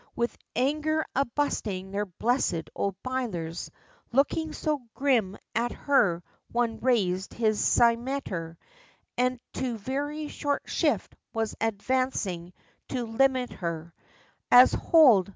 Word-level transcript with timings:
With 0.15 0.35
anger 0.55 1.05
'a 1.15 1.25
busting 1.25 1.91
their 1.91 2.07
blessed 2.07 2.71
old 2.75 2.95
bilers;' 3.03 3.69
Looking 4.11 4.51
so 4.51 4.81
grim 4.95 5.37
at 5.53 5.71
her, 5.73 6.23
One 6.51 6.79
raised 6.79 7.35
his 7.35 7.59
cimeter, 7.59 8.57
And 9.15 9.39
to 9.53 9.77
very 9.77 10.27
short 10.27 10.63
shift 10.65 11.13
was 11.35 11.53
advancing 11.61 12.51
to 12.87 13.05
limit 13.05 13.51
her, 13.51 13.93
As 14.51 14.71
'Hold!' 14.73 15.29